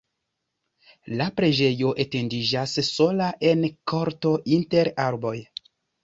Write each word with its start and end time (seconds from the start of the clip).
La 1.19 1.25
preĝejo 1.41 1.91
etendiĝas 2.03 2.73
sola 2.87 3.27
en 3.49 3.61
korto 3.91 4.31
inter 4.57 4.91
arboj. 5.05 5.35